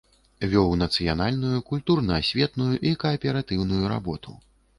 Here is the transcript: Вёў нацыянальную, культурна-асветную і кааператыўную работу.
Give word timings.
Вёў 0.51 0.71
нацыянальную, 0.83 1.57
культурна-асветную 1.69 2.71
і 2.91 2.95
кааператыўную 3.05 3.83
работу. 3.95 4.31